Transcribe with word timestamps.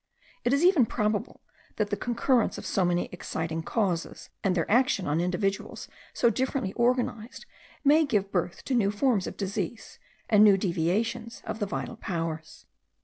It 0.43 0.51
is 0.51 0.65
even 0.65 0.87
probable 0.87 1.41
that 1.75 1.91
the 1.91 1.95
concurrence 1.95 2.57
of 2.57 2.65
so 2.65 2.83
many 2.83 3.07
exciting 3.11 3.61
causes, 3.61 4.31
and 4.43 4.55
their 4.55 4.65
action 4.67 5.05
on 5.05 5.21
individuals 5.21 5.87
so 6.11 6.31
differently 6.31 6.73
organized, 6.73 7.45
may 7.83 8.03
give 8.03 8.31
birth 8.31 8.63
to 8.63 8.73
new 8.73 8.89
forms 8.89 9.27
of 9.27 9.37
disease 9.37 9.99
and 10.27 10.43
new 10.43 10.57
deviations 10.57 11.43
of 11.45 11.59
the 11.59 11.67
vital 11.67 11.97
powers. 11.97 12.65